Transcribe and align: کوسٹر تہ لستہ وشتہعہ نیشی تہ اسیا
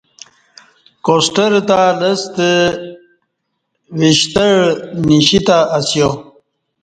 کوسٹر 1.05 1.51
تہ 1.67 1.79
لستہ 1.99 2.49
وشتہعہ 3.99 4.61
نیشی 5.07 5.39
تہ 5.45 5.57
اسیا 5.77 6.09